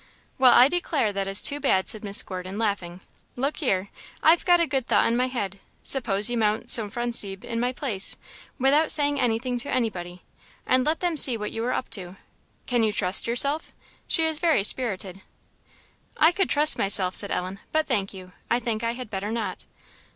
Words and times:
"Well, 0.39 0.51
I 0.51 0.67
declare 0.67 1.13
that 1.13 1.27
is 1.27 1.43
too 1.43 1.59
bad," 1.59 1.87
said 1.87 2.03
Miss 2.03 2.23
Gordon, 2.23 2.57
laughing. 2.57 3.01
"Look 3.35 3.57
here 3.57 3.89
I've 4.23 4.43
got 4.45 4.59
a 4.59 4.65
good 4.65 4.87
thought 4.87 5.05
in 5.05 5.15
my 5.15 5.27
head: 5.27 5.59
suppose 5.83 6.27
you 6.27 6.39
mount 6.39 6.71
Sophronisbe 6.71 7.45
in 7.45 7.59
my 7.59 7.71
place, 7.71 8.17
without 8.57 8.89
saying 8.89 9.19
anything 9.19 9.59
to 9.59 9.69
anybody, 9.69 10.23
and 10.65 10.83
let 10.87 11.01
them 11.01 11.17
see 11.17 11.37
what 11.37 11.51
you 11.51 11.63
are 11.65 11.71
up 11.73 11.87
to. 11.91 12.17
Can 12.65 12.81
you 12.81 12.91
trust 12.91 13.27
yourself? 13.27 13.73
she's 14.07 14.39
very 14.39 14.63
spirited." 14.63 15.21
"I 16.17 16.31
could 16.31 16.49
trust 16.49 16.79
myself," 16.79 17.15
said 17.15 17.29
Ellen; 17.29 17.59
"but, 17.71 17.85
thank 17.85 18.11
you, 18.11 18.31
I 18.49 18.59
think 18.59 18.83
I 18.83 18.93
had 18.93 19.11
better 19.11 19.31
not." 19.31 19.67